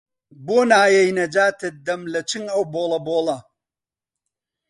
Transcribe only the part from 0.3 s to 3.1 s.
بۆ نایەی نەجاتت دەم لە چنگ ئەو بۆڵە